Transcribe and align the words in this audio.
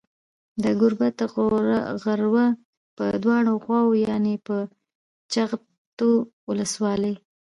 د 0.63 0.65
گوربت 0.79 1.17
غروه 2.03 2.45
په 2.97 3.05
دواړو 3.23 3.53
خواوو 3.63 3.99
يانې 4.07 4.35
په 4.47 4.55
جغتو 5.33 6.09
ولسوالۍ 6.49 7.13